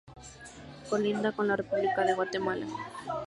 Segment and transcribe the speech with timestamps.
[0.89, 2.65] Colinda con la República de Guatemala.